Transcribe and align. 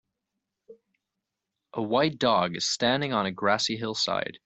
A 1.75 1.81
white 1.83 2.17
dog 2.17 2.55
is 2.55 2.65
standing 2.67 3.13
on 3.13 3.27
a 3.27 3.31
grassy 3.31 3.77
hillside. 3.77 4.39